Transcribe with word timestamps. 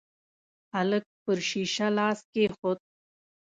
هلک 0.73 1.03
پر 1.23 1.37
شيشه 1.49 1.87
لاس 1.97 2.19
کېښود. 2.31 2.79